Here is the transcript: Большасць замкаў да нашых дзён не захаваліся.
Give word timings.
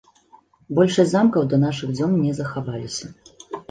Большасць 0.79 1.13
замкаў 1.13 1.47
да 1.53 1.61
нашых 1.67 1.95
дзён 2.01 2.19
не 2.25 2.37
захаваліся. 2.43 3.17